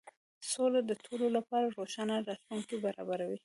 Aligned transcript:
سوله 0.51 0.79
د 0.85 0.91
ټولو 1.05 1.27
لپاره 1.37 1.73
روښانه 1.77 2.15
راتلونکی 2.29 2.75
برابروي. 2.85 3.39